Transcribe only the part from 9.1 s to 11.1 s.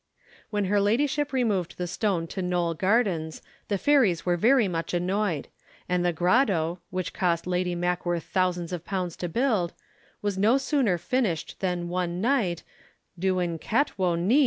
to build, was no sooner